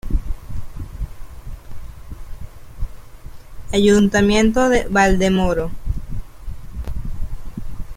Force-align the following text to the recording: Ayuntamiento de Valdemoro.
Ayuntamiento 3.71 4.67
de 4.69 4.87
Valdemoro. 4.89 5.69